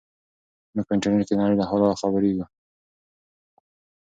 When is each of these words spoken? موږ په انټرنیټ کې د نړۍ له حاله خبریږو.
موږ 0.73 0.85
په 0.87 0.93
انټرنیټ 0.95 1.25
کې 1.27 1.35
د 1.35 1.39
نړۍ 1.41 1.55
له 1.57 1.65
حاله 1.69 1.99
خبریږو. 2.01 2.45